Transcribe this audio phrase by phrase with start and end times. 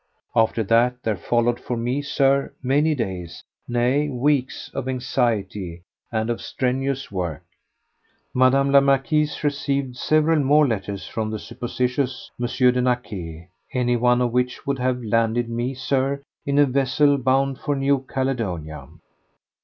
[0.35, 6.41] After that there followed for me, Sir, many days, nay, weeks, of anxiety and of
[6.41, 7.43] strenuous work.
[8.33, 8.71] Mme.
[8.71, 12.47] la Marquise received several more letters from the supposititious M.
[12.47, 17.59] de Naquet, any one of which would have landed me, Sir, in a vessel bound
[17.59, 18.89] for New Caledonia.